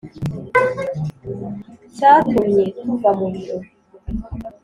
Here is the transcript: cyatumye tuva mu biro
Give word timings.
cyatumye 1.95 2.63
tuva 2.81 3.09
mu 3.19 3.27
biro 3.33 3.57